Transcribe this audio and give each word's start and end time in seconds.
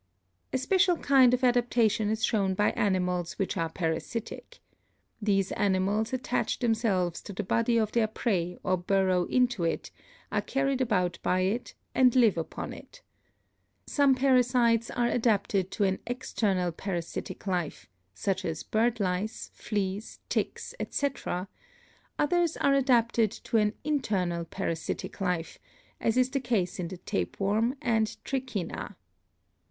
A 0.51 0.57
special 0.57 0.97
kind 0.97 1.31
of 1.31 1.43
adaptation 1.43 2.09
is 2.09 2.25
shown 2.25 2.55
by 2.55 2.71
animals 2.71 3.37
which 3.37 3.55
are 3.55 3.69
parasitic. 3.69 4.57
These 5.21 5.51
animals 5.51 6.11
attach 6.11 6.57
themselves 6.57 7.21
to 7.21 7.33
the 7.33 7.43
body 7.43 7.77
of 7.77 7.91
their 7.91 8.07
prey 8.07 8.57
or 8.63 8.77
burrow 8.77 9.25
into 9.25 9.63
it, 9.63 9.91
are 10.31 10.41
carried 10.41 10.81
about 10.81 11.19
by 11.21 11.41
it 11.41 11.75
and 11.93 12.15
live 12.15 12.35
upon 12.35 12.73
it. 12.73 13.03
Some 13.85 14.15
parasites 14.15 14.89
are 14.89 15.05
adapted 15.05 15.69
to 15.69 15.83
an 15.83 15.99
ex 16.07 16.33
ternal 16.33 16.75
parasitic 16.75 17.45
life, 17.45 17.87
such 18.15 18.43
as 18.43 18.63
bird 18.63 18.99
lice, 18.99 19.51
fleas, 19.53 20.17
ticks, 20.29 20.73
etc.; 20.79 21.47
others 22.17 22.57
are 22.57 22.73
adapted 22.73 23.29
to 23.31 23.57
an 23.57 23.73
internal 23.83 24.45
parasitic 24.45 25.21
life, 25.21 25.59
as 25.99 26.17
is 26.17 26.31
the 26.31 26.39
case 26.39 26.79
in 26.79 26.87
the 26.87 26.97
tapeworm 26.97 27.75
and 27.83 28.17
trichina. 28.25 28.95